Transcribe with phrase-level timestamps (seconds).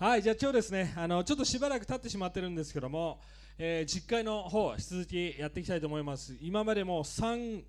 [0.00, 3.20] はい、じゃあ今日ですね、あのちょっとしばらく経ってしまってるんですけども、
[3.58, 6.36] えー実会の方、引き続きやっていきたいと思います。
[6.40, 7.64] 今までも3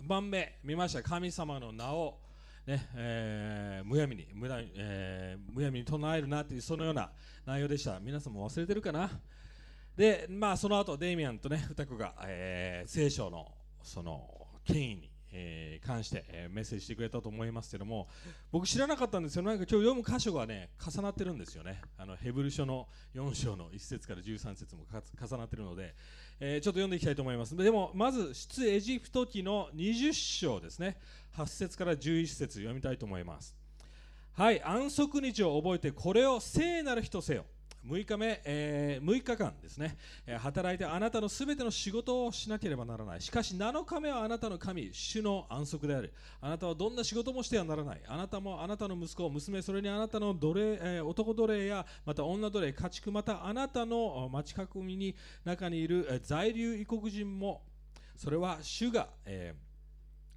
[0.00, 2.18] 番目見ました、神様の名を、
[2.66, 7.10] ねえーむやみにむ、えーむやみに唱えるなっていう、そのような
[7.44, 8.00] 内容でした。
[8.00, 9.10] 皆さんも忘れてるかな？
[9.98, 13.52] で、まあ、その後デイミアンとね、歌子が、えー聖書の
[13.82, 14.26] その
[14.64, 18.08] 権威に、えー関して、えーメッセージしてくれたと思いますけども、
[18.50, 21.80] 僕知らなかったんですよ、なんか今日読む箇所がね、重なってるんですよね。
[21.98, 25.94] あのヘブル書の4章の1節から13節も重なってるので、
[26.40, 27.56] えーちょっと読んでいきたいと思います。
[27.56, 30.98] でも、まず、出エジプト記の20章ですね、
[31.36, 33.56] 8節から11節読みたいと思います。
[34.32, 37.46] はい、安息日を覚えて、これを聖なる日とせよ。
[37.86, 39.96] 6日目、えー6日間ですね、
[40.26, 43.20] え働いてあなたのすべての仕事をしなければならない。
[43.20, 46.12] しかし7日目はあなたの神、主の安息である。
[46.40, 48.02] あなたはどんな仕事もしてはならない。
[48.06, 57.62] あなたもあなたの息子、娘、それにあなたの奴隷、えー男奴隷やまた女奴隷、家畜、またあなたの町囲みに中にいる、在留異国人も、
[58.16, 59.66] それは主が、えー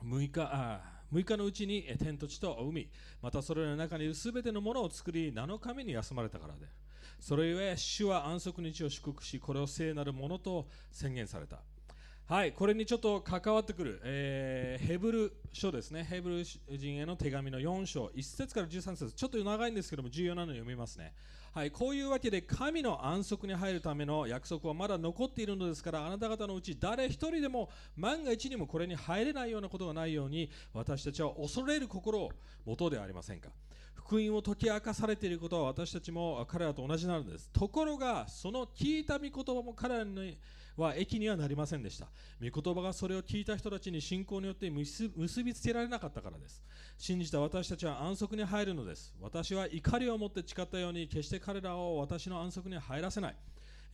[0.03, 2.89] 6日あ6日のうちに天と地と海
[3.21, 6.67] またそれらの中にいるすべてのものを作り7日目に休まれたからで
[7.19, 11.59] それゆえ主は安息日を祝福しこれを聖なるものと宣言された。
[12.25, 16.03] はいこれにちょっと関わってくる、えーヘブル書ですね。
[16.03, 19.11] ヘブル人への手紙の4章1節から13節。
[19.11, 21.13] ちょっと長いんですけども重要なの読みますね。
[21.51, 32.31] はい、こういうわけで神の安息に入るための約束はまだ残っているのですからあなた方のうち誰一人でも万が一にもこれに入れないようなことがないように私たちは恐れる心を
[32.65, 33.49] 持とうではありませんか。
[34.09, 37.47] 福音を解き明かされていることは私たちも彼らと同じなのです。
[37.53, 40.35] ところがその聞いた御言葉も彼らに
[40.75, 42.07] は益にはなりませんでした。
[42.41, 45.11] 御言葉がそれを聞いた人たちに信仰によって結
[45.43, 46.63] びつけられなかったからです。
[46.97, 49.13] 信じた私たちは安息に入るのです。
[49.21, 53.35] 私は怒りを持って誓ったように決して彼らを私の安息に入らせない。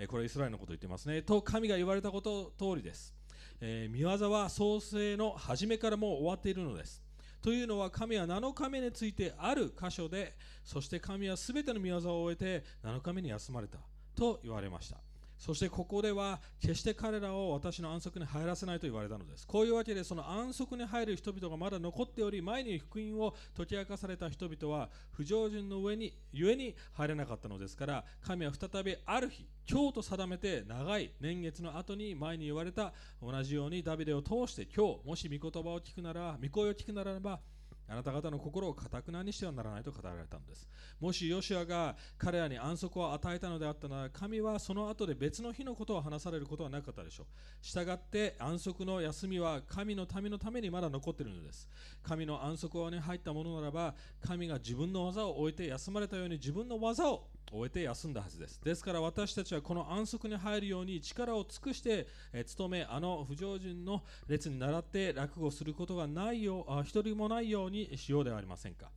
[0.07, 1.23] これイスラエルのことを言ってますね。
[1.23, 3.13] と神が言われたこと通りです、
[3.59, 7.04] えー、見業は創世の初めからもう終わっているのです。
[7.45, 10.33] というのは神は7日目についてある箇所で
[10.63, 13.78] そして神は全ての御業を終えて7日目に休まれた
[14.16, 14.97] と言われました。
[15.38, 19.46] そしてここでは決して彼らを私の安息に入らせないと言われたのです。
[19.46, 37.40] こういうわけでその安息に入る人々がまだ残っており前に福音を解き明かされた人々は不条順の上に故に入れなかったのですから神は再びある日今日と定めて長い年月の後に前に言われた同じようにダビデを通して今日もし御言葉を聞くなら御声を聞くならば
[37.88, 40.68] あなた方の心をかたくなにしてはならないと語られたのです。
[41.00, 47.66] もしヨシアが彼らに安息を与えたのであったなら、神はその後で別の日のことを話されることはなかったでしょう。
[47.66, 51.69] したがって安息の休みは神の民のためにまだ残っているのです。
[52.03, 58.61] 神の安息に入ったものならば、神が自分の技を置いて休まれたように自分の技を終えて休んだはずです。
[58.63, 68.91] ですから私たちはこの安息に入るように力を尽くして、えー努め、あの不常人の列に倣って落語することがないよう、一人もないようにしようではありませんか。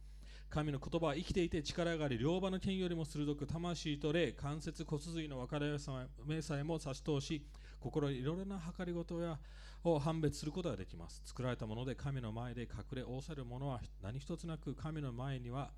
[0.50, 5.76] 神の言葉は生きていて力があり両刃の剣よりも鋭く魂と霊関節骨髄の分かれ
[6.24, 7.44] 目さえも差し通し
[7.78, 9.38] 心にいろいろな計りごとや
[9.84, 15.70] を判別することができます作られたもので神の前で隠れ仰せるものは何一つなく神の前には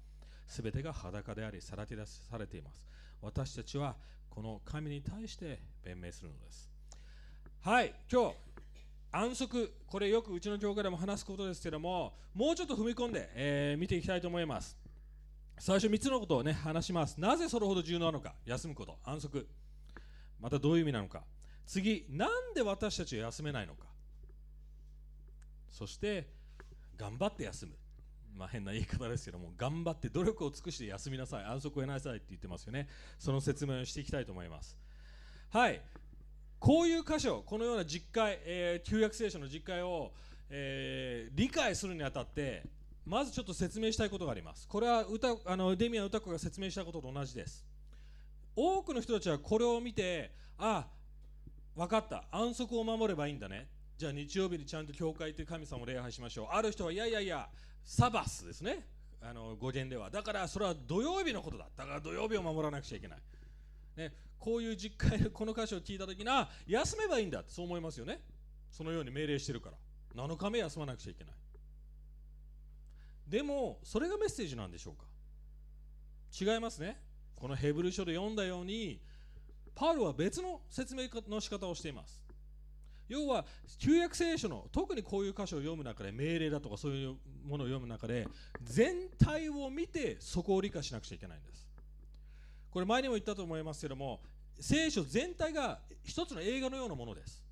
[0.50, 2.84] 全てが裸でありさらけ出されています。
[3.22, 3.94] 私たちは
[4.28, 6.70] この神に対して弁明するのです。
[7.60, 8.36] はい今日
[9.12, 9.74] 安息。
[9.86, 14.76] これよくうちの教会でも話すことですけどももうちょっと踏み込んで、えー見ていきたいと思います。
[15.58, 17.20] 最初3つのことをね話します。
[17.20, 18.98] なぜそれほど重要なのか休むこと。
[19.04, 19.46] 安息。
[20.40, 21.22] またどういう意味なのか。
[21.66, 23.86] 次なんで私たちは休めないのか。
[25.70, 26.28] そして
[26.96, 27.72] 頑張って休む。
[28.36, 32.88] まあ変な言い方ですけども頑張って努力を尽くして休みなさい安息を得なさいって言ってますよね。
[33.18, 34.76] その説明をしていきたいと思います。
[35.50, 35.80] はい。
[36.58, 40.12] こういう箇所このような実会、えー旧約聖書の実会を、
[40.48, 42.64] えー理解するにあたって
[43.06, 44.68] まずちょっと説明したいことがあります。
[44.68, 47.64] これは歌あのデミアン歌子が説明したことと同じです。
[48.54, 50.86] 多くの人たちはこれを見てあ
[51.74, 52.24] 分かった。
[52.30, 53.68] 安息を守ればいいんだね。
[54.00, 56.46] じゃあ日曜日にちゃんと教会という神様を礼拝しましょう。
[56.56, 57.46] ある人はいやいやいや
[57.84, 58.86] サバスですね。
[59.20, 60.08] あの語源では。
[60.08, 61.68] だからそれは土曜日のことだ。
[61.76, 63.18] だから土曜日を守らなくちゃいけない。
[63.98, 66.24] ね、こういう実会でこの箇所を聞いたときに
[66.66, 68.22] 休めばいいんだってそう思いますよね。
[68.70, 69.76] そのように命令してるから。
[70.24, 71.34] 7日目休まなくちゃいけない。
[73.28, 75.04] でもそれがメッセージなんでしょうか。
[76.40, 76.98] 違いますね。
[77.36, 79.02] このヘブル書で読んだように
[79.74, 82.19] パウロは別の説明の仕方をしています。
[83.10, 83.44] 要は
[83.78, 88.28] 旧約聖書の特にこういう箇所を読む中で命令だとかそういうものを読む中で
[88.62, 91.68] 全体を見てそこを理解しなくちゃいけないんです。
[92.70, 94.20] これ前にも言ったと思いますけども
[94.60, 97.42] 聖書全体が一つの映画のようなものです。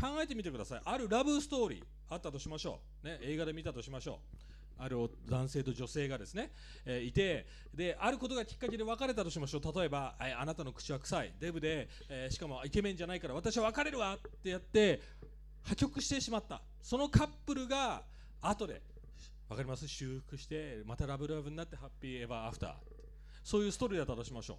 [0.00, 0.80] 考えてみてください。
[0.84, 4.43] あるラブストーリーあったとしましょう、ね、映画で見たとしましょう。
[4.78, 4.98] ある
[5.28, 6.52] 男性と女性がですね、
[6.84, 9.78] えー、いてであることがきっかけで別れたとしましょう。
[9.78, 11.32] 例えば、えあなたの口は臭い。
[11.40, 15.00] デブで、えー、しかもイケメンじゃないから私は別れるわってやって
[15.62, 16.62] 破局してしまった。
[16.82, 18.02] そのカップルが
[18.40, 18.82] 後で
[19.48, 19.86] 分かります？
[19.88, 22.72] 修復してまたラブラブになってハッピーエバーアフター
[23.42, 24.56] そういうストーリーだったとしましょう。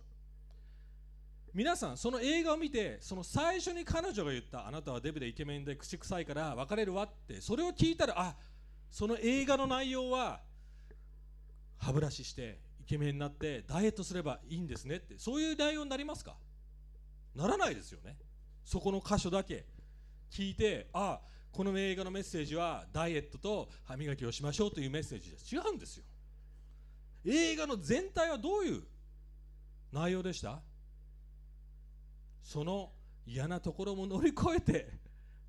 [1.53, 8.35] 皆さんその映画を見てその最初に彼女が言ったあなたはデブでイケメンで口臭いから別れるわってそれを聞いたらあっ
[8.95, 10.39] その映画の内容は
[11.79, 16.37] 歯ブラシしてイケメンになってダイエットすればいいんですねってそういう内容になりますか？
[17.35, 18.15] ならないですよね。
[18.63, 19.65] そこの箇所だけ。
[20.31, 26.05] 聞いてああこの映画のメッセージはダイエットと歯磨きをしましょうというメッセージです違うんですよ。
[27.25, 28.81] 映画の全体はどういう
[29.91, 30.61] 内容でした？
[32.41, 32.93] その
[33.25, 34.89] 嫌なところも乗り越えて。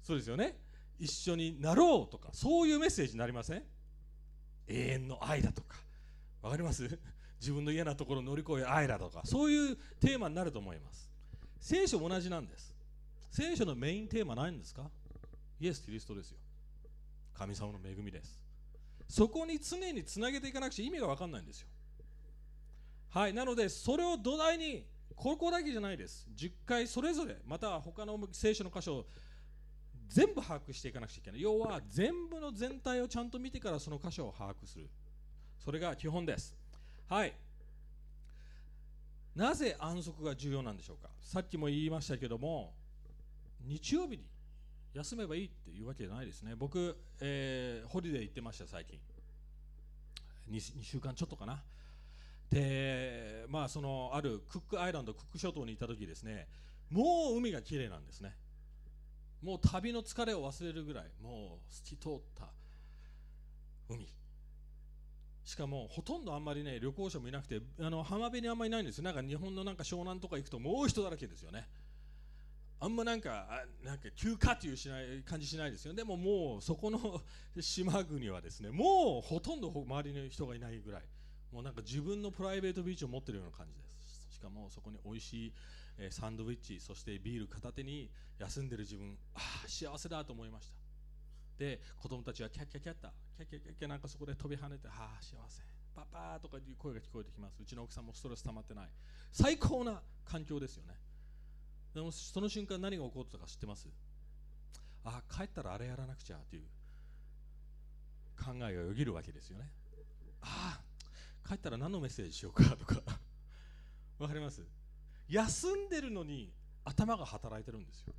[0.02, 0.58] そうですよね。
[0.98, 3.62] 一緒になろうとかそういうメッセージになりません？
[4.68, 5.76] 永遠の愛だとか。
[6.42, 6.98] わかります？
[7.40, 9.22] 自分の嫌なところを乗り越え愛だとか。
[9.24, 11.10] そういうテーマになると思います。
[11.60, 12.74] 聖書も同じなんです。
[13.30, 14.90] 聖書のメインテーマ何ですか？
[15.60, 16.38] イエス・キリストですよ。
[17.34, 18.42] 神様の恵みです。
[19.08, 21.68] そこに常につなげていかなくちゃ意味が分かんないんですよ。
[23.10, 26.26] はいなのでそれを土台にここだけじゃないです。
[26.34, 29.06] 10回それぞれまた他の聖書の箇所を
[30.08, 31.40] 全部把握していかなくちゃいけない。
[31.40, 34.88] 要は全部の全体をちゃんと見てからその箇所を把握する。
[35.58, 36.56] それが基本です。
[37.08, 37.34] はい。
[39.34, 41.10] なぜ安息が重要なんでしょうか？
[41.20, 42.72] さっきも言いましたけども
[43.66, 44.24] 日曜日に
[44.94, 46.54] 休めばいいっていうわけじゃないですね。
[46.56, 48.98] 僕、えー、ホリデー行ってました最近。
[50.50, 51.62] 2, 2週間ちょっとかな。
[52.48, 56.46] でまあそのあるクックアイランドクック諸島にいた時ですね
[56.90, 58.36] もう海が綺麗なんですね。
[59.46, 62.48] もう旅の疲れを忘れるぐらいもう透き通った
[63.88, 64.08] 海。
[65.44, 69.04] しかもほとんどあんまりね旅行者もいなくてあの浜辺にあんまりないんですよ。
[69.04, 71.68] なんか日本のなんか湘南とか行くともう人だらけですよね。
[72.80, 73.46] あんまなんか
[73.84, 75.94] なんか休暇っていうしない感じしないですよ。
[75.94, 77.22] でももうそこの
[77.60, 81.02] 島国はですねもうほとんど周りの人がいないぐらい。
[81.52, 84.26] もうなんか自分のプライベートビーチを持ってるような感じです。
[84.32, 85.52] しかもそこに美味しい
[85.98, 90.76] えサンドイッチそしてビール片手に休んでる自分ああ幸せだと思いました。
[91.58, 95.62] で子供たちはキャッキャッキャッタキャッキャッキャッキャなんかそこで飛び跳ねてああ幸せ。
[95.94, 97.56] パパとかいう声が聞こえてきます。
[97.62, 98.88] うちの奥さんもストレス溜まってない。
[99.32, 100.94] 最高な環境ですよね。
[101.94, 103.88] でもその瞬間何が起こったか知ってます？
[105.04, 106.62] ああ帰ったらあれやらなくちゃという。
[108.38, 109.70] 考えがよぎるわけですよね。
[110.42, 113.00] ああ帰ったら何のメッセージしようかとか。
[114.18, 114.60] わかります？
[115.28, 116.52] 休んでるのに
[116.84, 118.14] 頭が働いてるんですよ。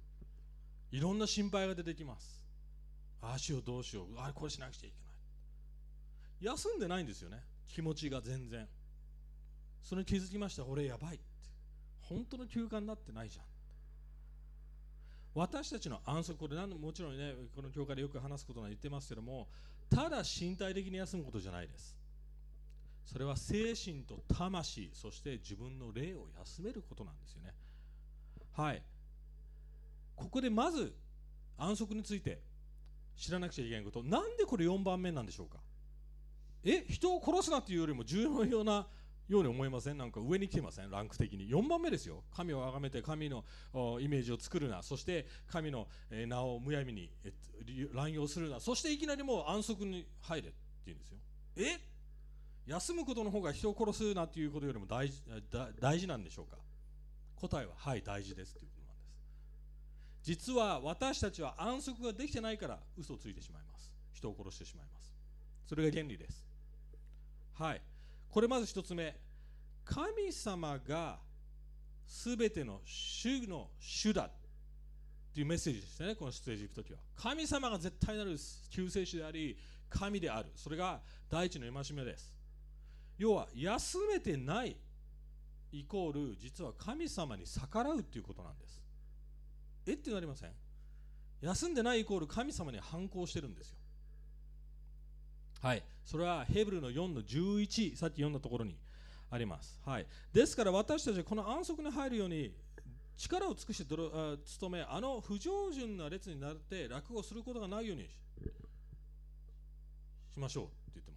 [0.91, 2.41] いろんな心配が出てきます。
[3.21, 4.19] ああしようどうしよう。
[4.19, 5.01] あれこれしなくちゃいけ
[6.45, 6.55] ない。
[6.55, 7.43] 休んでないんですよね。
[7.67, 8.67] 気持ちが全然。
[9.83, 10.65] それに気づきました。
[10.65, 11.23] 俺やばいって。
[12.01, 13.45] 本当の休暇になってないじゃん。
[15.33, 19.47] 私たちの安息これ何もちろんねこの教会でよく話すことは言ってますけども
[19.87, 21.95] ただ身体的に休むことじゃないです。
[23.07, 27.53] それは精神と魂そして自分の霊を休めることなんですよね。
[28.51, 28.83] はい。
[30.13, 30.93] ここでまず
[31.57, 32.41] 安息について
[33.15, 34.03] 知らなくちゃいけないこと。
[34.03, 35.59] なんでこれ4番目なんでしょうか？
[36.65, 36.85] え？
[36.89, 38.87] 人を殺すなっていうよりも重要な
[39.29, 39.97] ように思いません？
[39.97, 40.91] なんか上に来てません？
[40.91, 41.49] ランク的に。
[41.49, 42.25] 4番目ですよ。
[42.35, 43.45] 神を崇めて神の
[44.01, 44.83] イメージを作るな。
[44.83, 47.09] そして神の名をむやみに
[47.93, 48.59] 乱用するな。
[48.59, 51.17] そしていきなりもう安息に入れって言うんですよ。
[51.55, 51.96] え？
[52.67, 55.23] 休むことの方が人を殺すなっていうことよりも大事
[55.79, 56.57] 大事なんでしょうか？
[57.35, 59.07] 答えははい大事ですということなんです。
[60.23, 63.91] 実は私たちは安息ができてないから嘘をついてしまいます。
[64.11, 65.13] 人を殺してしまいます。
[65.65, 66.45] それが原理です。
[67.53, 67.81] はい。
[68.29, 69.15] これまず1つ目。
[69.85, 71.19] 神様が
[72.05, 74.31] 全ての主の主だっ
[75.33, 76.15] ていうメッセージですね。
[76.15, 76.99] この出エジプト記は。
[77.15, 78.37] 神様が絶対なる
[78.69, 79.57] 救世主であり
[79.89, 80.51] 神である。
[80.55, 82.36] それが第一の戒めです。
[83.17, 84.75] 要は休めてない
[85.71, 88.81] イコール実は神様に逆らうっていうことなんです。
[89.85, 90.51] えってなりません？
[91.41, 93.77] 休んでないイコール神様に反抗してるんですよ。
[95.61, 95.83] はい。
[96.05, 98.77] それはヘブルの4の11さっき読んだところに
[99.29, 102.55] あります、はい、ですから私たちはこの安息に入るように
[103.17, 108.09] 力を尽くして努めあの不従順な列になって落語することがないように
[110.31, 111.16] しましょうって言ってま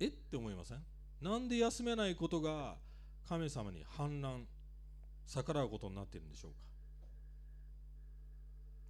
[0.00, 0.84] えって思いません？
[1.20, 2.76] なんで休めないことが
[3.28, 4.46] 神様に反乱
[5.26, 6.58] 逆らうことになっているんでしょうか？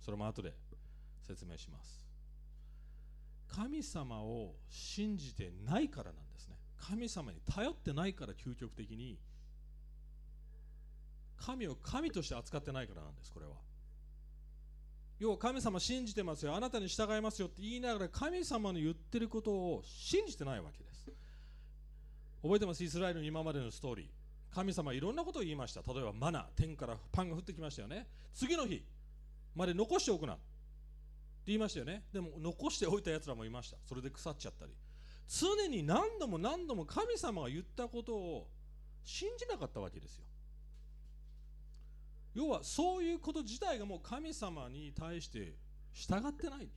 [0.00, 0.54] それも後で
[1.26, 2.06] 説明します。
[3.48, 6.56] 神様を信じてないからなんですね。
[6.76, 9.18] 神様に頼ってないから究極的に。
[11.36, 13.52] 神を神として扱ってないからなんですこれは。
[15.18, 20.87] 要は神様信じてますよあなたに従いますよって言いながら神様の言ってることを信じてないわけです。
[22.42, 22.84] 覚えてます？
[22.84, 24.06] イスラエルの今までのストーリー。
[24.54, 25.82] 神様いろんなことを言いました。
[25.82, 28.06] 例えばマナ天からパンが降ってきましたよね。
[28.32, 28.84] 次の日
[29.54, 30.34] まで残しておくな。
[30.34, 30.42] って
[31.46, 32.04] 言いましたよね。
[32.12, 33.76] でも残しておいたやつらもいました。
[33.86, 34.72] それで腐っちゃったり。
[35.28, 38.48] 常に何度も何度も神様が言ったことを
[39.04, 40.24] 信じなかったわけですよ。
[42.34, 45.54] 要はそういうこと自体がもう神様に対して
[45.92, 46.68] 従ってないっ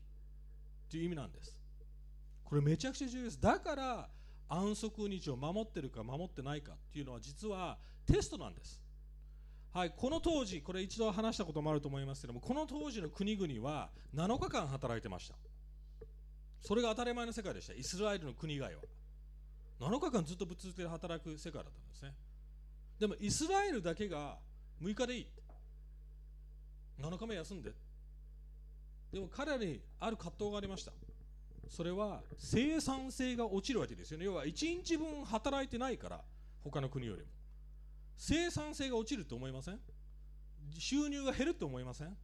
[0.89, 1.57] ていう意味なんです。
[2.43, 3.39] これめちゃくちゃ重要です。
[3.39, 4.09] だから
[4.53, 8.81] 安息日を守ってるか守ってないかっていうのは実はテストなんです
[9.74, 15.36] はい、この当時、これ一度話したこともあると思いますけども、この当時の国々は7日間働いてました。
[16.60, 18.81] それが当たり前の世界でした、イスラエルの国以外は。
[19.79, 22.13] 7日間ずっとぶっ続けて働く世界だったんですね。
[23.00, 24.38] でも、イスラエルだけが
[24.81, 25.27] 6日でいい。
[27.00, 27.72] 7日目休んで。
[29.13, 30.91] でも彼らにある葛藤がありました。
[31.69, 34.25] それは生産性が落ちるわけですよね。
[34.25, 36.21] 要は1日分働いてないから、
[36.63, 37.27] 他の国よりも。
[38.17, 39.79] 生産性が落ちると思いません？
[40.77, 42.15] 収入が減るって思いません？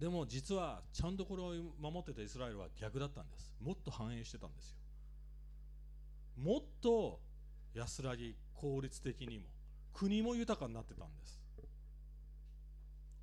[0.00, 3.54] でも実はちゃんとこれを守ってたイスラエルは逆だったんです。
[3.60, 4.76] もっと繁栄してたんですよ。
[6.36, 7.20] もっと
[7.74, 9.44] 安らぎ効率的にも
[9.92, 11.40] 国も豊かになってたんです。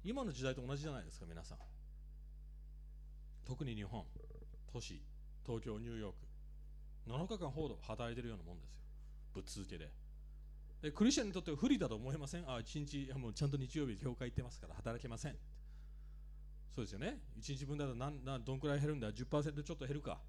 [0.03, 1.57] 今の時代と同じじゃないですか皆さん。
[3.45, 4.03] 特に日本。
[4.73, 4.99] 都市
[5.45, 8.79] 東京ニューヨーク7日間ほど働いてるようなもんですよ。
[9.35, 9.91] ぶっ続けで。
[10.81, 12.49] でクリスチャンにとっては不利だと思いません？
[12.49, 15.35] あ一日もうちゃんと日曜日教会行ってますから働けません。
[16.75, 17.19] そうですよね。
[17.39, 20.19] 1日分だと何何どんくらい減るんだ？10%ちょっと減るか。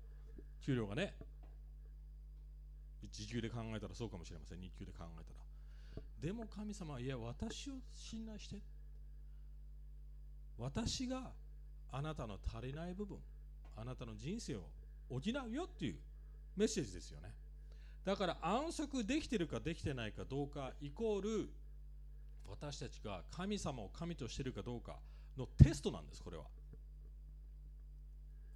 [0.60, 1.14] 給料がね。
[3.10, 4.60] 時給で考えたらそうかもしれません。
[4.60, 6.02] 日給で考えたら。
[6.20, 8.56] でも神様はいや私を信頼して。
[10.58, 11.32] 私が
[11.90, 13.18] あなたの足りない部分。
[13.76, 14.68] あなたの人生を
[15.08, 15.96] 補うよっていう
[16.56, 17.32] メッセージですよね。
[18.04, 21.50] だから安息できてるかできてないかどうかイコール
[22.48, 24.96] 私たちが神様を神としてるかどうか
[25.38, 26.44] のテストなんですこれは。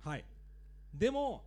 [0.04, 0.24] はい。
[0.94, 1.44] でも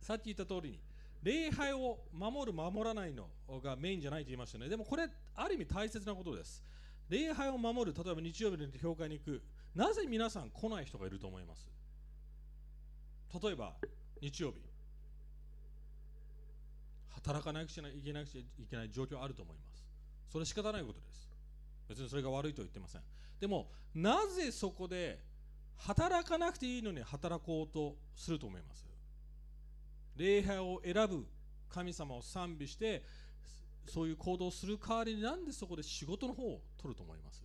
[0.00, 0.80] さっき言った通りに
[1.22, 3.28] 礼拝を守る守らないの
[3.60, 4.68] がメインじゃないと言いましたね。
[4.68, 6.62] でもこれある意味大切なことです。
[7.08, 9.42] 礼拝を守る例えば日曜日に教会に行く。
[9.74, 11.68] なぜ皆さん来ない人がいると思います？
[13.42, 13.74] 例えば
[14.20, 14.56] 日曜日
[17.10, 19.84] 働かなくちゃいけなくちゃいけない状況あると思います。
[20.30, 21.28] それ仕方ないことです。
[21.88, 23.02] 別にそれが悪いと言ってません。
[23.40, 25.20] でもなぜそこで
[25.76, 28.86] 働かなくていいのに働こうとすると思います？
[30.16, 31.26] 礼拝を選ぶ
[31.68, 33.04] 神様を賛美して
[33.86, 37.44] そういう行動をする代わりになんでそこで仕事の方を取ると思います？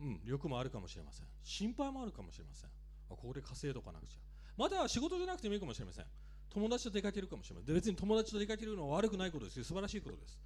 [0.00, 1.26] うん欲もあるかもしれません。
[1.42, 2.70] 心配もあるかもしれません。
[3.08, 4.18] ここで稼いどかなくちゃ。
[4.56, 6.04] または仕事じゃなくてもいいかもしれません。
[6.50, 7.74] 友達と出かけるかもしれません。
[7.74, 10.38] 別に友達と出かけるのは悪くないことですよ素晴らしいことです。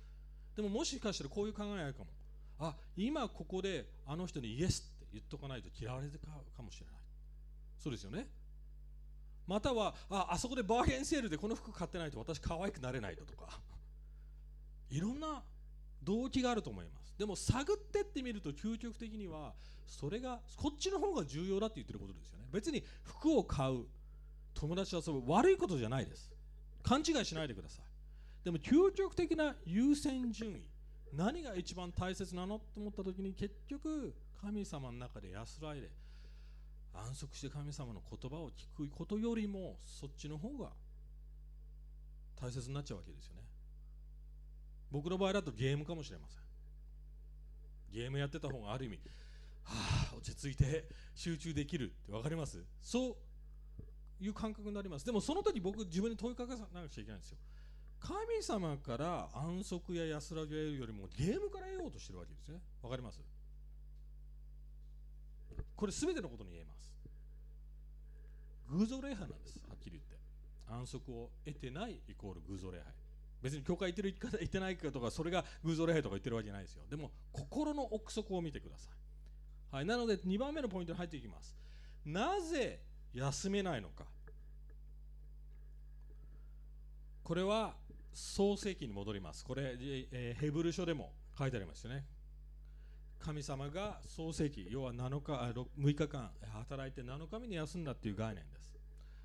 [0.56, 2.06] でももしかしたらこういう考えがあるかも。
[2.60, 6.94] あ今ここであの人にイエスって言っとかないと嫌われるかもしれない。
[7.78, 8.26] そうですよね。
[9.46, 13.60] またはああそこでバーゲンセールでこの服買ってないと私可愛くなれないとか。
[14.90, 15.42] いろんな
[16.02, 16.97] 動機があると思います。
[17.18, 19.52] でも探ってってみると究極的には
[19.86, 22.44] それがこっちの方が重要だって言ってることですよね。
[22.52, 23.86] 別に服を買う
[24.54, 26.30] 友達と遊ぶ悪いことじゃないです。
[26.82, 27.84] 勘違いしないでください。
[28.44, 30.64] でも究極的な優先順位
[31.12, 35.90] 何が一番大切なのと思った時に結局神様の中で安らいで
[36.94, 40.70] 安息して神様の言葉を聞くことよりもそっちの方が
[42.40, 43.42] 大切になっちゃうわけですよね。
[44.90, 46.42] 僕の場合だとゲームかもしれません。
[47.92, 49.00] ゲームやってた方がある意味
[49.64, 49.72] は
[50.12, 52.64] あ落ち着いて集中できるって分かります？
[52.82, 53.16] そ
[54.20, 55.06] ういう感覚になります。
[55.06, 57.38] でもその時僕自分に問いかけさなくちゃいけないんですよ。
[58.00, 62.60] 神様から安息や安らぎを得るよりもゲームから得ようとしてるわけですね。
[62.82, 63.20] わかります？
[65.74, 66.92] これ全てのことに言えます。
[68.70, 69.60] 偶像礼拝なんです。
[69.68, 70.16] はっきり言って。
[70.68, 72.86] 安息を得てないイコール偶像礼拝。
[73.42, 76.82] 別に教会行ってる行ってないかとかそれが偶像礼拝とか言ってるわけじゃないですよ。
[76.90, 78.90] でも心の奥底を見てくださ
[79.72, 81.56] い、はい、なので2番目のポイントに入っていきます。
[82.04, 82.80] なぜ
[83.14, 84.04] 休めないのか。
[87.22, 87.74] これは
[88.14, 89.44] 創世記に戻ります。
[89.44, 92.06] これ、えー、ヘブル書でも書いてありますよね。
[93.18, 95.32] 神様が創世記要は7日
[95.78, 98.74] 6日間働いて7日目に休んだっていう概念です。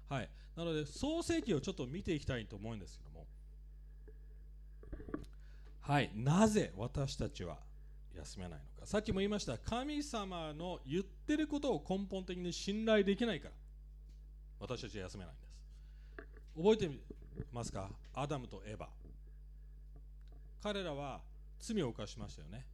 [0.10, 0.30] はい。
[0.56, 3.13] なので創世記をちょっと見ていきたいと思うんですけど
[5.84, 6.12] はい。
[6.16, 7.58] なぜ私たちは
[8.16, 8.88] 休めないのか。
[8.88, 9.58] さっきも言いました。
[9.58, 13.54] 神様の言ってることを根本的に信頼できないから。
[14.60, 15.54] 私たちは休めないんです。
[16.56, 16.90] 覚えて
[17.52, 17.90] ますか？
[18.14, 18.88] アダムとエバ
[20.62, 21.20] 彼らは
[21.60, 22.66] 罪を犯しましたよね。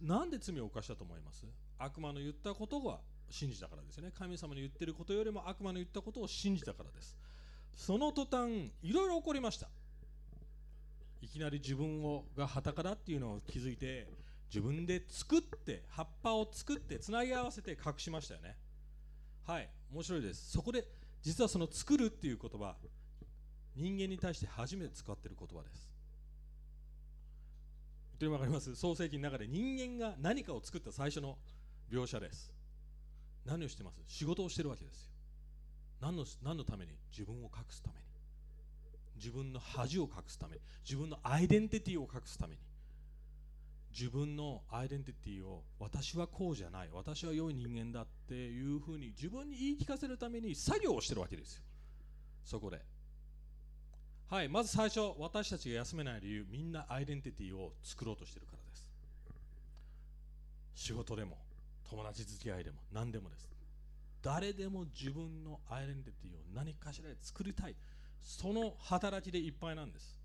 [0.00, 1.44] なんで罪を犯したと思います？
[1.78, 4.12] 悪魔の言ったことは信じたからですね。
[4.18, 7.18] 神様の言ってることよりも悪魔の言ったことを信じたからです。
[7.74, 9.68] その途端いろいろ起こりました。
[11.20, 14.08] いきなり自分をが裸だっていうのを気づいて
[14.48, 18.56] 自分で作って葉っぱを作ってつなぎ合わせて隠しましたよね。
[19.44, 20.50] はい面白いです。
[20.50, 20.84] そこで
[21.22, 22.76] 実はその作るっていう言葉
[23.74, 25.90] 人間に対して初めて使ってる言葉です。
[28.10, 28.74] 本当に分かります？
[28.76, 31.38] 創世記の中で人間が何かを作った最初の
[31.90, 32.52] 描写です。
[33.44, 34.00] 何をしてます？
[34.06, 35.10] 仕事をしてるわけですよ。
[36.00, 37.97] 何の何のために自分を隠すため
[39.18, 42.60] 自分の恥を隠すため自分のアイデンティティを隠すために
[43.90, 51.62] 自分のアイデンティティを私はこうじゃない私は良い人間だっていうふうに自分に言い聞かせるために作業をしてるわけですよ。
[52.44, 52.80] そこで。
[54.28, 58.86] はいまず最初私たちが休めない理由みんなアイデンティティを作ろうとしてるからです。
[60.74, 61.38] 仕事でも
[61.88, 63.48] 友達付き合いでも何でもです。
[64.22, 67.74] 誰でも自分のアイデンティティを何かしらで作りたい。
[68.22, 70.18] その働きでいっぱいなんです。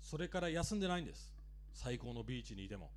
[0.00, 1.32] それから休んでないんです。
[1.72, 2.90] 最高のビーチにいても。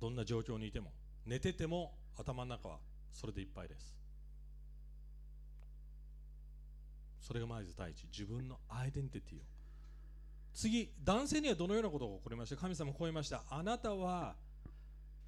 [0.00, 0.92] どんな状況にいても。
[1.26, 2.78] 寝てても頭の中は
[3.12, 3.96] それでいっぱいです。
[7.20, 8.04] それがまず第一。
[8.04, 9.42] 自分のアイデンティティを。
[10.54, 12.56] 次男性にはどのようなことが起こりました？
[12.56, 13.44] 神様こう言いました。
[13.50, 14.36] あなたは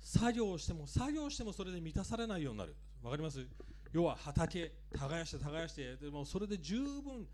[0.01, 2.75] 作業しても作業してもそれで満たされないようになる。
[3.03, 3.46] わかります？
[3.92, 7.26] 要は畑耕して耕してでもそれで十分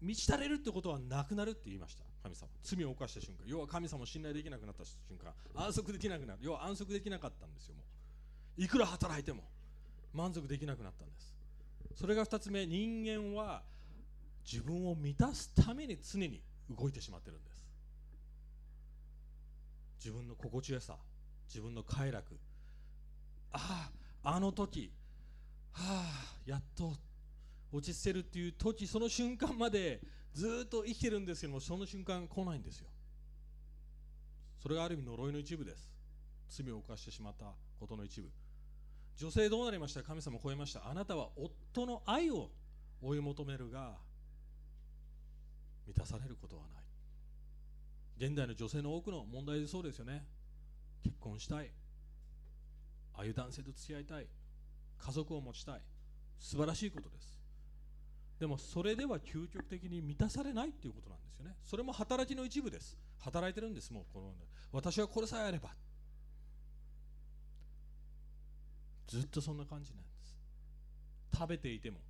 [0.00, 2.04] 満ち足れるってことはなくなるって言いました。
[2.22, 2.48] 神様。
[2.62, 3.44] 罪を犯した瞬間。
[3.46, 5.32] 要は神様を信頼できなくなった瞬間。
[5.54, 6.40] 安息できなくなる。
[6.42, 7.82] 要は安息できなかったんですよも
[8.58, 8.62] う。
[8.62, 9.44] いくら働いても
[10.12, 11.34] 満足できなくなったんです。
[11.94, 12.66] それが2つ目。
[12.66, 13.62] 人間は
[14.50, 17.64] 自分を満たすために常に動いてしまってるんです。
[19.98, 20.96] 自分の心地よさ
[21.48, 22.38] 自分の快楽。
[23.52, 23.90] あ
[24.22, 24.92] ああの時
[25.78, 26.10] あ
[26.46, 26.94] やっと
[27.72, 30.00] 落ち着けるっていう時その瞬間まで
[30.32, 32.88] ずっと生きてるんですけどもその瞬間来ないんですよ。
[34.62, 35.92] それがある意味呪いの一部です。
[36.48, 37.46] 罪を犯してしまった
[37.78, 38.28] ことの一部。
[39.16, 40.02] 女性どうなりました？
[40.02, 40.88] 神様を超えました？
[40.88, 42.50] あなたは夫の愛を
[43.02, 43.94] 追い求めるが
[45.86, 48.26] 満たされることはない。
[48.26, 50.24] 現代の女性の多くの問題でそうですよね。
[51.02, 51.70] 結婚したい。
[53.14, 54.26] ああいう男性と付き合いたい。
[54.98, 55.80] 家族を持ちたい。
[56.38, 57.38] 素晴らしいことです。
[58.38, 61.56] でもそれでは究極的に満たされないっていうことなんですよね。
[61.64, 62.98] それも働きの一部です。
[63.18, 64.34] 働いてるんですもうこの
[64.72, 65.70] 私はこれさえあれば。
[69.06, 70.36] ずっとそんな感じなんです。
[71.32, 72.00] 食べていても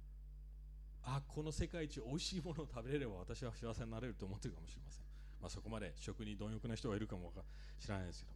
[1.03, 5.03] あこの世界一美味しいものを食べれれば私は幸せになれると思ってるかもしれません、
[5.40, 7.33] まあ、そこまで食に貪欲な人がいるかも
[7.79, 8.36] 知らないですけど。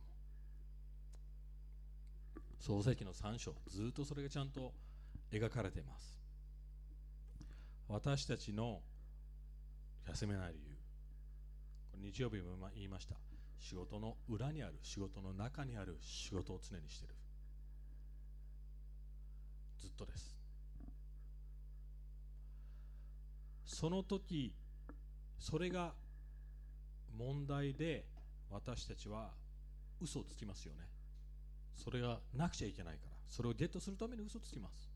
[2.61, 4.73] 創世記の3章ずっとそれがちゃんと
[5.33, 6.20] 描かれています。
[7.88, 8.83] 私たちの
[10.07, 12.11] 休めない理由。
[12.12, 13.16] 日曜日も言いました。
[13.59, 17.14] 仕事の裏にある仕事の中にある仕事を常にしている。
[19.79, 20.37] ずっとです。
[23.64, 24.55] その時
[25.38, 25.94] それが
[27.16, 28.05] 問題で
[28.51, 29.31] 私たちは
[30.01, 30.99] 嘘をつきますよね。
[31.82, 33.16] それがなくちゃいけないから。
[33.28, 34.90] それをゲットするために嘘つきます。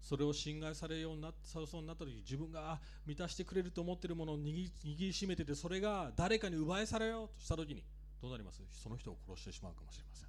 [0.00, 7.82] それを侵害されるようになさそうになった時自分が満たしてくれると思っているものを握りしめててそれが誰かに奪いされようとした時に
[8.22, 8.62] どうなります？
[8.70, 10.28] その人を殺してしまうかもしれません。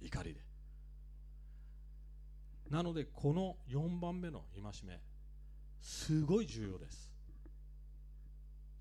[0.00, 0.40] 怒りで。
[2.70, 5.00] なのでこの4番目の戒め
[5.80, 7.12] すごい重要です。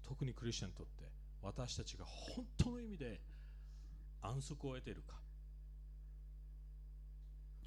[0.07, 1.03] 特にクリスチャンにとって
[1.41, 3.19] 私たちが本当の意味で
[4.21, 5.15] 安息を得ているか。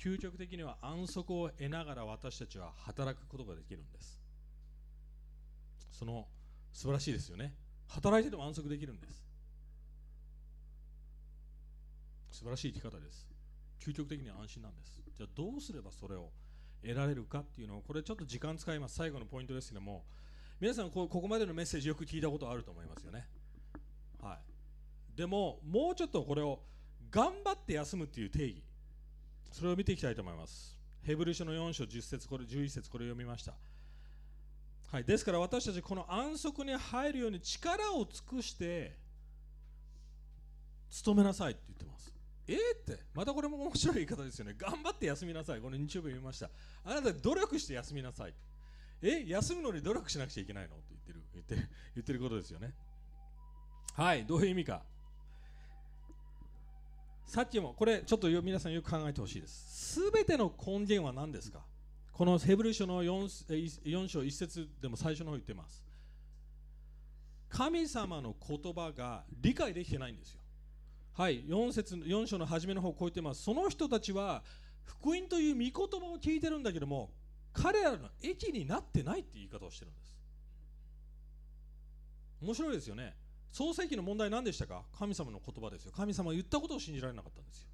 [0.02, 4.18] 究極的には安息を得ながら私たちは働くことができるんです。
[5.90, 6.26] その
[6.72, 7.54] 素晴らしいですよね。
[7.88, 9.26] 働いてても安息できるんです。
[12.30, 13.28] 素晴らしい生き方です。
[13.78, 15.02] 究極的には安心なんです。
[15.14, 16.30] じゃあどうすればそれを
[16.82, 18.94] 得られるかっていうのをこれちょっと時間使います。
[18.94, 20.06] 最後のポイントですけども
[20.60, 23.26] 皆さんこここまでのメッセージよく聞いたことあると思いますよね。
[24.22, 24.38] は
[25.14, 25.16] い。
[25.18, 26.62] でももうちょっとこれを
[27.10, 28.62] 頑張って休むっていう定義。
[29.50, 30.78] それを見ていきたいと思います。
[31.02, 33.54] ヘブル書の4章10節これ11節これを読みました。
[34.92, 38.96] はい、ですから私たちこの安息に入るように力を尽くして
[41.04, 42.12] 努めなさいって言ってます。
[42.48, 43.04] えー、って。
[43.14, 44.54] またこれも面白い言い方ですよね。
[44.58, 45.60] 頑張って休みなさい。
[45.60, 46.50] この日曜日読みました。
[46.84, 48.34] あなた努力して休みなさい。
[49.02, 50.74] え休むのに努力しなくちゃいけないの？
[50.76, 52.74] って言ってる言って言ってることですよね。
[53.94, 54.82] はいどういう意味か。
[57.30, 59.92] さっきもこれちょっと皆さんよく考えてほしいです。
[59.94, 61.60] すべての根源は何ですか？
[62.10, 65.84] このヘブル書の 4, 4章1節でも最初の方言ってます。
[67.48, 70.40] 神様の言葉が理解できてないんですよ。
[71.12, 73.44] はい4節4章の初めの方こう言ってます。
[73.44, 74.42] その人たちは
[74.84, 77.12] 福音という御言葉を聞いてるんだけども
[77.52, 80.12] 彼らの益になってないって言い方をしてるんです。
[82.42, 83.14] 面白いですよね。
[83.52, 84.84] 創世記の問題何でしたか？
[84.98, 85.92] 神様の言葉ですよ。
[85.92, 87.68] 神様が言ったことを信じられなかったんですよ。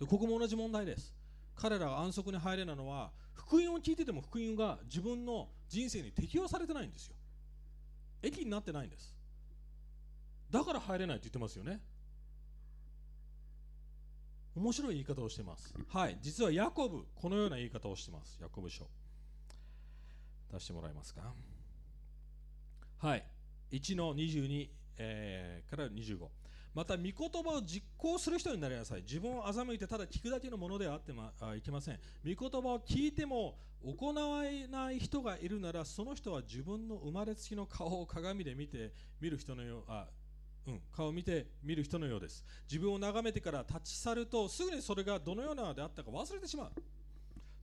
[0.00, 1.14] でここも同じ問題です。
[1.54, 7.14] 彼らが安息に入れないのは福音を聞いてても福音が自分の人生に適用されてないんですよ。
[8.22, 9.14] 益になってないんです。
[10.50, 11.80] だから入れないって言ってますよね。
[14.56, 15.74] 面白い言い方をしてます。
[15.88, 16.18] はい。
[16.20, 18.38] 実はヤコブこのような言い方をしてます。
[18.40, 18.86] ヤコブ書。
[20.52, 21.32] 出してもらえますか？
[22.98, 23.24] はい。
[23.72, 26.28] 1の22、えー、から25
[26.74, 29.00] また御言葉を実行する人になりなさい。
[29.00, 31.98] 自分を欺いてただ聞くだけのものではあってはいけません。
[32.22, 40.06] 御言葉を聞いても行えない人がいるならその人は自分の生まれつきの顔を鏡で見て見る人のようあ
[40.66, 42.44] うん、顔を見て見る人のようです。
[42.70, 46.72] 自分を眺めてから立ち去るとすぐにそれがどのようなであったか忘れてしまう。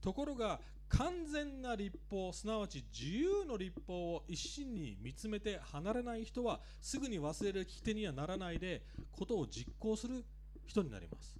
[0.01, 0.59] ところが
[0.97, 10.23] 完全な立法すなわち自由の立法を一心に見つめて離れない人はすぐに忘れる聞き手にはならないでことを実行する
[10.65, 11.35] 人になります。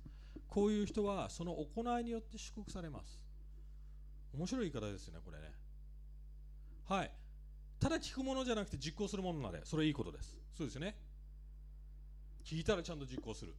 [0.48, 3.22] こういう人はその行いによって祝福されます。
[4.34, 5.52] 面白い言い方ですよねこれね。
[6.90, 7.12] はい。
[7.80, 10.36] ただ聞くものじゃなくて実行するものなれそれいいことです。
[10.58, 10.96] そうですよね。
[12.44, 13.54] 聞いたらちゃんと実行する。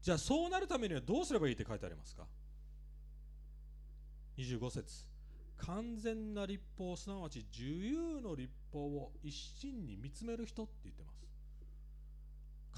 [0.00, 2.24] じゃあそうなるためにはどうすればいいって書いてありますか？
[4.38, 5.04] 25節。
[5.58, 11.18] 完全な立法すなわち自由の立法を一心に見つめる人って言ってます。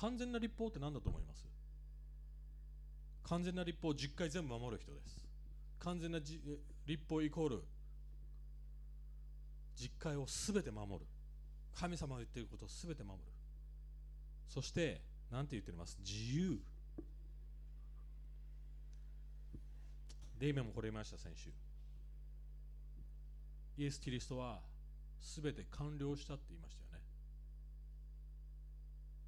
[0.00, 1.46] 完全な立法って何だと思います？
[3.24, 5.22] 完全な立法を10回全部守る人です。
[5.78, 6.40] 完全な立
[7.08, 7.62] 法イコール
[9.76, 11.06] 実会を全て守る。
[11.74, 13.24] 神様が言っていることを全て守る。
[14.48, 15.98] そして何て言ってます？
[16.00, 16.58] 自由。
[20.40, 21.50] デイメンもこれました先週。
[23.76, 24.60] イエス・キリストは
[25.20, 26.98] 全て完了したって言いましたよね。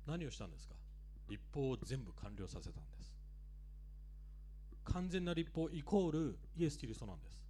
[0.07, 0.75] 何をしたんですか？
[1.29, 3.13] 立法を全部完了させたんです。
[4.85, 7.45] 完全な立法イコールイエス・キリストなんです。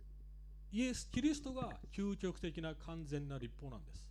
[0.73, 4.05] イエス・キリストが究極的な完全な立法なんです。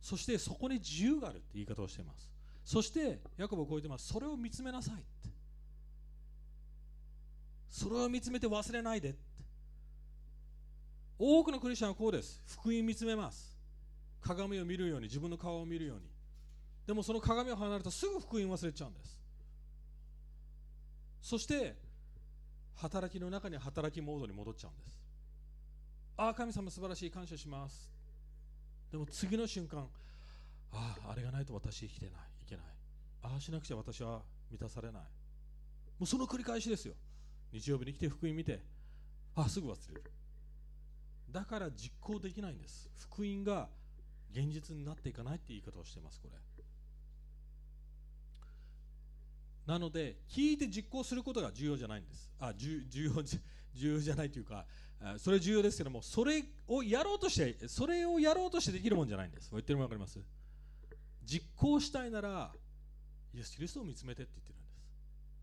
[0.00, 2.28] そしてそこに自由があるって言い方をしています。
[2.64, 4.12] そしてヤコブこう言ってます。
[4.12, 5.29] それを見つめなさいって。
[7.70, 9.14] それを見つめて忘れないで。
[11.18, 12.42] 多くのクリスチャンはこうです。
[12.46, 13.56] 福音見つめます。
[14.20, 16.02] 鏡を見るように自分の顔を見るように。
[16.86, 19.18] でもその鏡を離れるとすぐ福音忘れちゃうんです。
[21.22, 21.76] そして
[22.76, 24.98] 働きの中に働きモードに戻っちゃうんです。
[26.16, 27.90] ああ神様素晴らしい感謝します。
[28.90, 29.86] でも次の瞬間
[30.72, 32.14] あああれがないと私生きてない。
[32.42, 32.64] いけない。
[33.22, 35.02] ああしなくちゃ私は満たされない。
[35.02, 35.08] も
[36.00, 36.94] うその繰り返しですよ。
[37.52, 38.60] 日曜日に来て福音見て
[39.34, 40.02] あすぐ忘れる。
[41.30, 42.88] だから実行できないんです。
[42.96, 43.68] 福音が
[44.32, 46.36] 現実になっていかないって言い方をしてますこれ。
[49.66, 52.32] なので聞いて実行することが重要じゃないんです。
[52.40, 53.22] あ重要
[53.74, 54.66] 重要じゃないというか
[55.18, 59.50] それ重要ですけどもそれをやろうとしてそれをやろうとしてできるもんじゃないんです。
[59.52, 60.18] 言ってるの分かります？
[61.24, 62.50] 実行したいなら
[63.32, 64.59] イエス・キリストを見つめてって言ってる。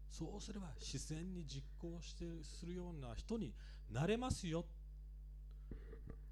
[0.10, 3.54] そうすれば自然に実行してするような人に
[3.91, 4.65] なれますよ。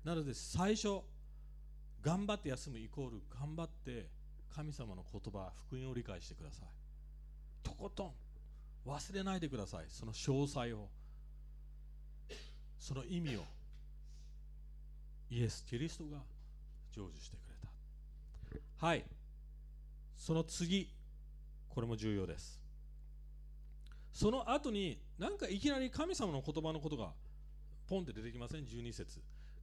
[0.03, 1.01] なので最初
[2.01, 4.09] 頑張って休むイコール頑張って
[4.55, 6.67] 神様の言葉福音を理解してください。
[7.63, 8.11] とことん
[8.85, 9.85] 忘れないでください。
[9.89, 10.89] その詳細を。
[12.79, 13.43] その意味を。
[15.31, 16.19] イエス・キリストが
[16.91, 17.49] 成就してく
[18.53, 18.85] れた。
[18.85, 19.03] はい。
[20.15, 20.93] その次。
[21.67, 22.64] これも重要です。
[24.15, 27.12] その後になんかいきなり神様の言葉のことが
[27.86, 29.19] ポンって出てきません？12節。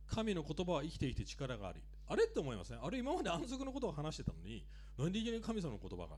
[0.07, 1.83] 神の言葉は生きていて力があり。
[2.07, 4.63] あれって思いますねあれ今まで安息のことを話してたのに
[4.99, 6.17] なんでいきなり神様の言葉が？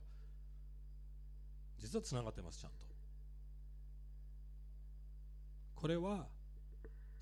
[1.78, 2.76] 実はつながってますちゃんと。
[5.76, 6.26] これは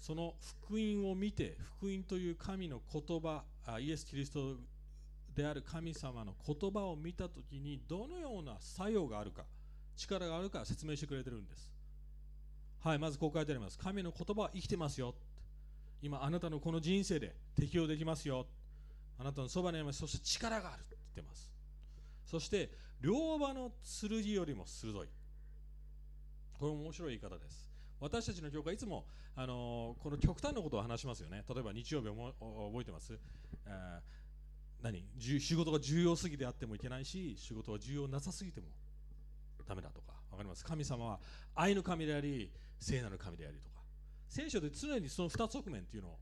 [0.01, 3.42] その福音を見て福音という神の言葉
[3.79, 4.57] イエス・キリスト
[5.35, 9.44] である神様の言葉を見た時にどのような作用があるか。
[10.02, 11.70] 力があるか説明してくれてるんです。
[12.80, 13.78] はいまずこう書いてあります。
[13.78, 15.14] 神の言葉は生きてますよ。
[16.02, 18.46] 今あなたのこの人生で適用できますよ。
[19.18, 20.00] あなたのそばにあります。
[20.00, 21.52] そして力があるって言ってます。
[22.26, 25.08] そして両刃の剣よりも鋭い。
[26.58, 27.70] これも面白い言い方です。
[28.00, 31.44] 私たちの教会いつも、あのー、この極端なことを話しますよね。
[31.48, 33.16] 例えば日曜日も覚えてます、
[34.82, 35.04] 何？
[35.38, 38.66] 仕事が重要すぎてあってもいけないし仕事は重要なさすぎても
[39.72, 41.20] ダメだとか分かります神様は
[41.54, 43.80] 愛の神であり聖なる神でありとか。
[44.28, 46.18] 聖書で常にその2側面っていうのを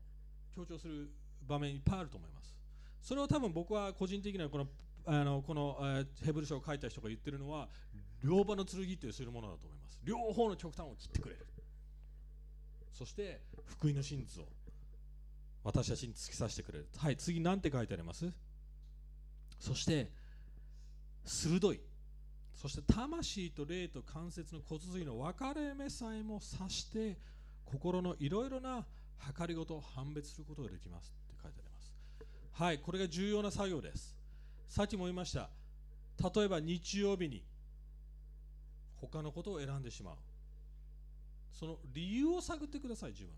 [0.55, 1.09] 強調する
[1.47, 2.53] 場面いっぱいあると思います。
[3.01, 4.67] それを多分僕は個人的にはこの
[5.05, 5.79] あのこの、
[6.23, 7.67] ヘブル書を書いた人が言ってるのは
[8.23, 9.99] 両刃の剣ってするものだと思います。
[10.03, 11.47] 両方の極端を切ってくれる。
[12.93, 14.47] そして福音の真実を
[15.63, 16.87] 私たちに突き刺してくれる。
[16.97, 18.31] はい次何て書いてあります？
[19.59, 20.11] そして
[21.25, 21.81] 鋭い
[22.61, 27.17] そして魂と霊と関節の骨髄の分かれ目さえも指して
[27.65, 28.85] 心のいろいろな
[29.35, 31.91] 計りごとを判別することができますって書いてあります。
[32.61, 34.15] はいこれが重要な作業です。
[34.69, 35.49] さっきも言いました。
[36.35, 37.43] 例えば日曜日に
[38.97, 40.15] 他のことを選んでしまう。
[41.51, 43.33] その理由を探ってください自分。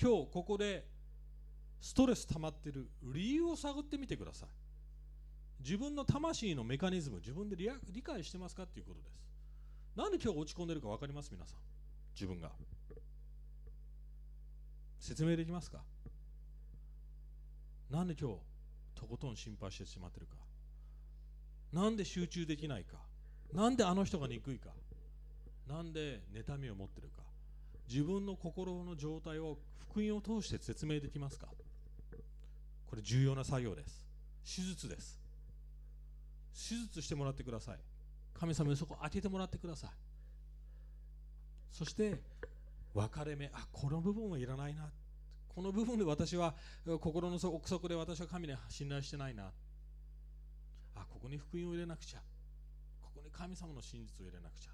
[0.00, 0.86] 今日ここで
[1.82, 4.48] ストレス溜まってる理由を探ってみてください。
[5.60, 9.18] 自分の魂のメカニズム自分で理解してますかっていうことです。
[9.96, 11.30] なんで今日落ち込んでるか分かります？
[11.32, 11.58] 皆さん。
[12.14, 12.50] 自分が。
[15.00, 15.82] 説明できますか？
[17.90, 18.36] なんで今日
[18.94, 20.36] とことん心配してしまってるか？
[21.72, 22.96] なんで集中できないか？
[23.52, 24.70] なんであの人が憎いか？
[25.66, 27.22] なんで妬みを持ってるか？
[27.88, 31.48] 自分の心の状態を福音を通して説明できますか？
[32.86, 34.04] これ重要な作業です。
[34.44, 35.17] 手術です。
[36.58, 37.78] 手術してもらってください。
[38.34, 39.90] 神様にそこを当ててもらってください。
[41.70, 42.20] そして
[42.94, 44.90] 分かれ目あこの部分はいらないな。
[45.48, 46.54] この部分で私は
[47.00, 49.52] 心の奥底で私は神に信頼してないな。
[50.96, 52.20] あここに福音を入れなくちゃ。
[53.00, 54.72] ここに神様の真実を入れなくちゃ。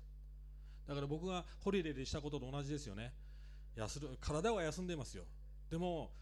[0.89, 3.13] だから僕がホリデーでしたことと同じですよね。
[3.77, 5.25] 休る体は休んでますよ。
[5.71, 6.13] でも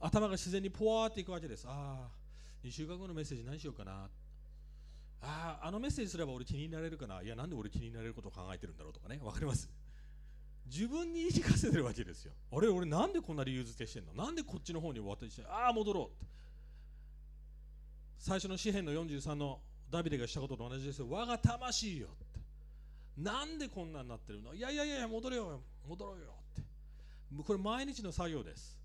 [0.00, 1.66] 頭が自然にポワーっていくわけです。
[1.68, 2.10] ああ
[2.64, 4.08] 2週間後のメッセージ何しようかな。
[5.26, 7.22] あああのメッセージすれば俺気になれるかな？
[7.22, 9.18] いやなんで俺気になれることを考えてるんだろうとかね。
[9.22, 9.70] 分かります？
[10.66, 12.32] 自分に言い聞かせてるわけですよ。
[12.50, 14.12] 俺俺なんでこんな理由付けしてんの？
[14.12, 16.26] なんでこっちの方に渡してああ戻ろうって。
[18.18, 19.60] 最初の詩篇の43の
[19.90, 21.06] ダビデがしたことと同じですよ。
[21.08, 22.40] 我が魂よって。
[23.16, 24.54] なんでこんなになってるの？
[24.54, 26.62] いやいやいや戻れよ戻ろうよって。
[27.46, 28.78] これ毎日の作業です。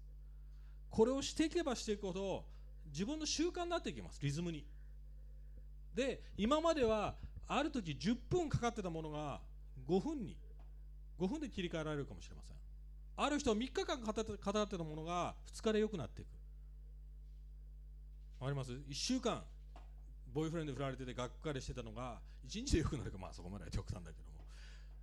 [0.90, 2.46] これをしていけばしていくほど
[2.92, 4.20] 自分の習慣になっていきます。
[4.22, 4.66] リズムに。
[5.96, 7.16] で今までは
[7.48, 9.42] ある時10分かかってたものが
[9.88, 10.38] 5分に
[11.20, 12.56] 5分で切り替えられるかもしれません。
[13.18, 16.28] ある人は3日間語ってたものが2日で良くなっていく。
[18.40, 19.44] わかります？1週間
[20.34, 24.46] ボーイフレンド振られててがっかりしてたのが1日で良くなるかまあそこまでは極端だけども。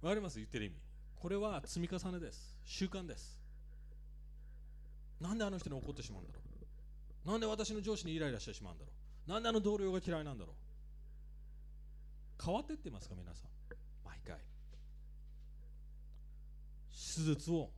[0.03, 0.39] わかります？
[0.39, 0.77] 言ってる意味。
[1.17, 2.57] これは積み重ねです。
[2.65, 3.39] 習慣です。
[5.21, 6.41] なんであの人に怒ってしまうんだろ
[7.25, 7.29] う？
[7.31, 8.91] なんで私の上司にイライラしてしまうんだろ
[9.27, 9.31] う？
[9.31, 10.55] なんであの同僚が嫌いなんだろう？
[12.43, 13.51] 変わってってますか皆さん？
[14.05, 14.37] 毎回。
[16.91, 17.71] 手術を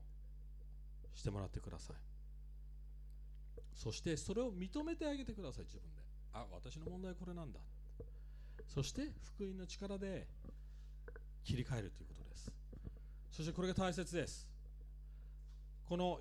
[1.15, 1.97] してもらってください。
[3.75, 6.03] そしてそれを認めてあげてください自分で。
[6.33, 7.61] あ私の問題これなんだ。
[8.67, 10.27] そして福音の力で
[11.45, 12.51] 切り替えるということです。
[13.31, 14.49] そしてこれが大切です。
[15.89, 16.21] この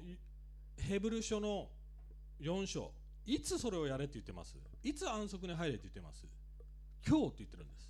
[0.78, 1.70] ヘブル書の
[2.40, 2.94] 4章。
[3.26, 4.56] いつそれをやれって言ってます？
[4.84, 6.26] いつ安息に入れって言ってます？
[7.06, 7.87] 今日って言ってるんです。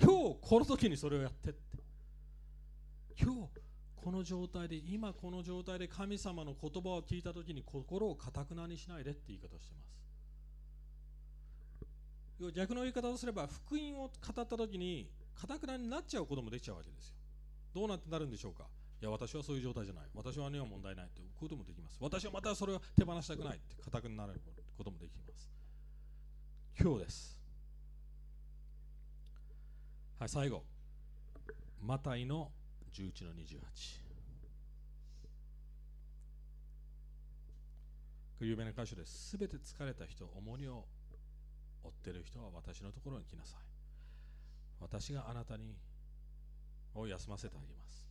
[0.00, 1.60] 今日この時にそれをやってって。
[3.20, 3.48] 今日
[3.96, 9.92] この状態で今この状態で神様の言葉を聞いた時に心をかたくなにしないでって言い方をしてます。
[12.56, 17.16] 逆の言い方をすれば福音を語った時にかたくなになっちゃうこともできちゃうわけですよ。
[17.72, 18.66] どうなってなるんでしょうか。
[19.00, 20.04] いや私はそういう状態じゃない。
[20.14, 21.98] 私はには問題ないということもできます。
[22.00, 24.40] 私はまたそれを手放したくないってかたくなる
[24.76, 25.48] こともできます。
[26.80, 27.41] 今日です。
[30.22, 30.62] はい最後。
[31.80, 32.52] マタイの
[32.92, 33.58] 11の28
[38.38, 39.30] 有名な箇所です。
[39.30, 40.84] すべて疲れた人重荷を
[41.82, 43.60] 負っている人は私のところに来なさい。
[44.78, 45.74] 私があなたに
[46.94, 48.06] を休ませてあげます。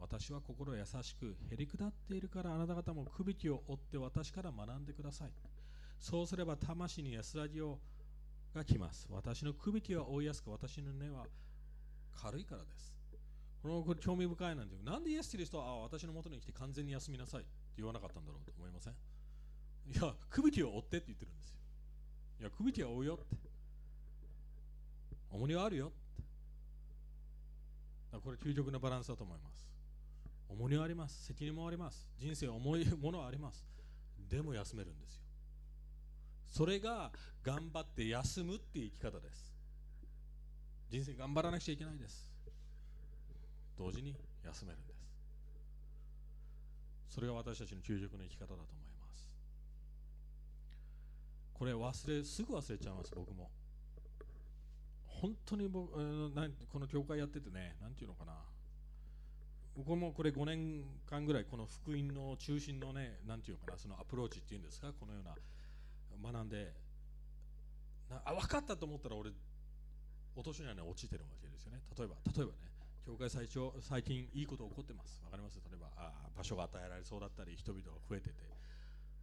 [0.00, 5.32] 私は心優しくへりくだっているからあなた方もくびきを追って私から学んでください。
[6.00, 7.78] そうすれば魂に安らぎを
[8.54, 11.26] が来ます私のくびきは追いやすく私の根は
[12.20, 12.92] 軽いからです
[13.62, 18.94] このこれ興味深いなんでなんでイエス・キリストはあ私のもとに来て完全に休みなさいって言わなかったんだろうと思いません？
[19.90, 21.56] いや、くびきを追ってって言ってるんですよ。
[22.40, 23.24] いや、くびきは追うよって。
[25.30, 25.96] 重荷はあるよって。
[28.22, 29.66] これ究極のバランスだと思います。
[30.50, 31.24] 重荷はあります。
[31.24, 32.10] 責任もあります。
[32.18, 33.66] 人生重いものはあります。
[34.28, 35.22] でも休めるんですよ。
[36.48, 39.54] それが頑張って休むっていう生き方です。
[40.90, 42.30] 人生頑張らなくちゃいけないです。
[43.76, 44.98] 同時に休めるんです。
[47.08, 48.78] それが私たちの究極の生き方だと思います。
[51.58, 53.50] これ忘れすぐ忘れちゃいます僕も
[55.04, 58.32] 本当に僕この教会やっててね何て言うのかな
[59.76, 65.34] 僕もこれ5年間ぐらいこの福音の中心のね何て言うのかなそのアプローチっていうんですかこのような
[66.22, 66.72] 学んで
[68.10, 69.30] なあ分かったと思ったら俺
[70.34, 71.80] 落としにはね落ちてるわけですよね。
[71.96, 72.58] 例えば例えばね
[73.06, 75.20] 教会最長最近いいこと起こってます。
[75.24, 75.56] 分かります？
[75.56, 78.34] 例えばあ場所が与えられそうだったり人々が増えてて。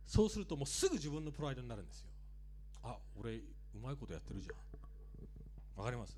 [0.06, 2.10] そうするともうすぐ自分のプライドになるんですよ。
[2.84, 3.44] あ俺う
[3.82, 4.56] まいことやってるじゃん。
[5.80, 6.16] わかります？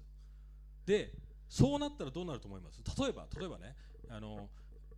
[0.86, 1.14] で
[1.48, 2.82] そうなったらどうなると思います？
[3.00, 3.76] 例えば例えばね
[4.10, 4.50] あの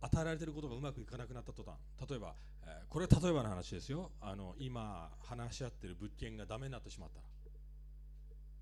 [0.02, 1.74] 与えられていることがうまくいかなくなった途端
[2.08, 2.34] 例えば、
[2.64, 4.12] えー、これは例えばの話ですよ。
[4.20, 7.24] あの今話し合ってる物件がダメになってしまったら。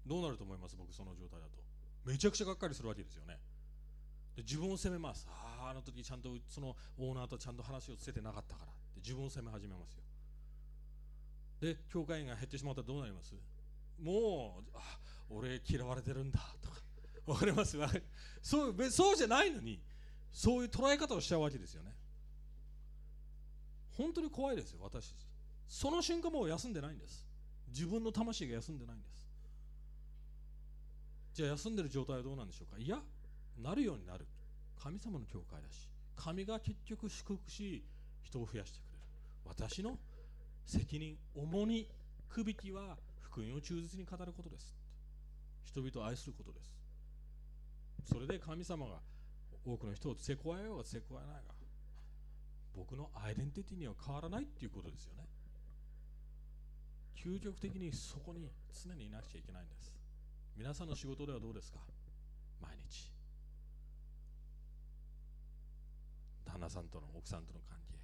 [0.06, 0.76] どうなると思います？
[0.76, 1.58] 僕その状態だと。
[2.04, 3.38] めちゃくちゃがっかりするわけですよね。
[4.36, 5.26] で自分を責めます。
[5.28, 8.72] あああの時ちゃんとそのオーナーとちゃんと話をつけてなかったから。
[8.72, 10.02] って自分を責め始めますよ。
[11.60, 13.34] で教会員が減ってしまったらどうなります？
[14.00, 14.98] もうあ
[15.28, 16.76] 俺嫌われてるんだとか。
[17.26, 17.76] わかります？
[18.40, 19.78] そうそうじゃないのに。
[20.32, 21.92] そういう捉え方をしちゃうわけですよね。
[23.96, 25.12] 本当に怖いですよ私
[25.66, 27.26] その瞬間もう休んでないんです。
[27.68, 29.28] 自分の魂が休んでないんです。
[31.34, 32.80] じゃあ休んでる状態はどうなんでしょうか。
[32.80, 32.98] いや
[33.60, 34.26] なるようになる。
[34.82, 37.84] 神様の教会だし神が結局祝福し
[38.22, 39.04] 人を増やしてくれる。
[39.44, 39.98] 私の
[40.64, 41.88] 責任重荷
[42.28, 44.74] くびきは福音を忠実に語ることです。
[45.64, 46.74] 人々を愛することです。
[48.10, 49.00] それで神様が
[49.64, 51.54] 多くの人を付け加えようが付け加えないが
[52.74, 55.26] 僕のアイデンティティには変わらないっていうことですよね。
[57.16, 59.92] 究極的にそこに常にいなくちゃいけないんです。
[60.56, 61.80] 皆さんの仕事ではどうですか？
[62.60, 63.10] 毎日。
[66.44, 67.98] 旦那さんとの奥さんとの関係。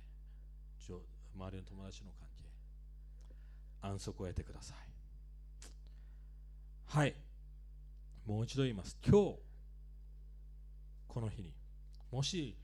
[1.37, 2.45] 周りの友達の関係。
[3.81, 4.77] 安息を得てください。
[6.87, 7.15] はい。
[8.27, 8.99] もう一度言います。
[9.07, 9.39] 今日
[11.15, 11.53] この日に
[12.11, 12.57] もし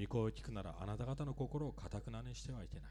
[0.00, 2.90] 御声を聞くならあなた方の心をかたくなにしてはいけない。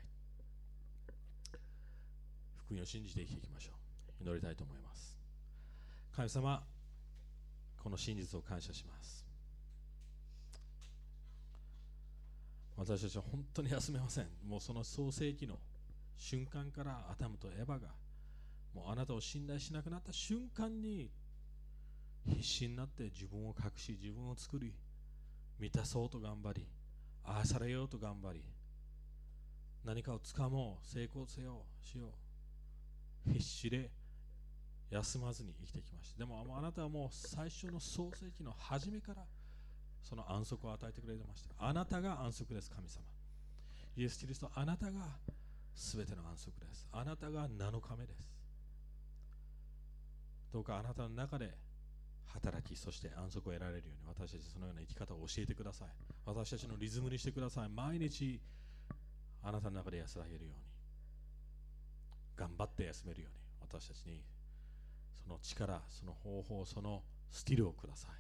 [2.68, 3.72] 福音を信じて生きていきましょ
[4.22, 4.24] う。
[4.24, 5.18] 祈りたいと思います。
[6.16, 6.64] 神様
[7.84, 9.26] この真実を感謝します。
[12.78, 14.28] 私たちは本当に休めません。
[14.48, 15.58] もうその創世記の
[16.16, 17.90] 瞬間からアダムとエヴァが
[18.74, 21.10] もうあなたを信頼しなくなった瞬間に
[22.28, 24.74] 必死になって自分を隠し自分を作り
[25.60, 26.68] 満たそうと頑張り
[27.24, 28.44] 愛されようと頑張り
[29.84, 32.14] 何かをつかもう成功せようしよ
[33.28, 33.92] う必死で
[34.90, 39.24] 休まずに生きてきましたでもあなたはもう最初の創世記の初めから
[40.02, 43.02] その安息を与えてくれてましたあなたが安息です神様
[43.98, 45.18] イエス・キリストあなたが
[45.76, 46.88] すべての安息です。
[46.92, 48.32] あなたが7日目です。
[50.52, 51.54] どうかあなたの中で
[52.36, 55.88] 働き、そして安息を得られるように私たちそのような生き方を教えてください。
[56.26, 57.70] 私たちのリズムにしてください。
[57.70, 58.40] 毎日
[59.42, 60.66] あなたの中で安らげるように。
[62.36, 64.22] 頑張って休めるように私たちに
[65.24, 68.12] その力、その方法、そのスキルをください。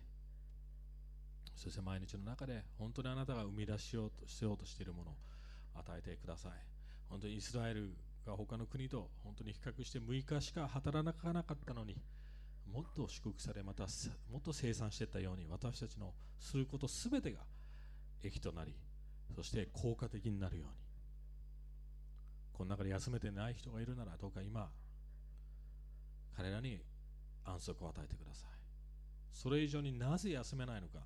[1.55, 5.15] そして毎日の中で本当にあなたが生み出しようとしようとしているものを
[5.75, 6.51] 与えてください。
[7.09, 7.93] 本当にイスラエル
[8.25, 12.01] が他の国と本当に比較して6日しか働かなかったのに
[12.71, 13.83] もっと祝福されまた
[14.31, 17.39] もっと生産していったように私たちのすることすべてが
[18.23, 18.75] 益となり
[19.35, 20.85] そして効果的になるように。
[22.53, 24.69] この中で休めてない人がいるならどうか今
[26.37, 26.79] 彼らに
[27.43, 28.49] 安息を与えてください。
[29.31, 30.99] それ以上になぜ休めないのか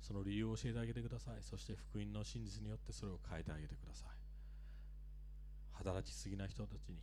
[0.00, 1.42] その理由を教えてあげてください。
[1.42, 4.08] そして福音の真実によってそれを変えてあげてください。
[5.72, 6.98] 働きすぎな人たちに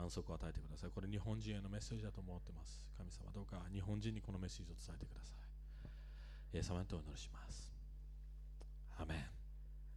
[0.00, 0.90] 安息を与えてください。
[0.90, 2.84] これ日本人へのメッセージだと思ってます。
[2.96, 5.34] 神様どうか日本人にこのメッセージを伝えてくださ
[6.52, 6.56] い。
[6.56, 7.70] イエス様にとお祈りします。
[8.98, 9.39] アメン。